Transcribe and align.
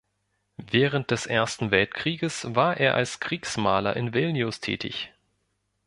Während 0.71 1.11
des 1.11 1.27
Ersten 1.27 1.69
Weltkrieges 1.69 2.55
war 2.55 2.75
er 2.75 2.95
als 2.95 3.19
Kriegsmaler 3.19 3.95
in 3.95 4.15
Vilnius 4.15 4.59
tätig. 4.59 5.13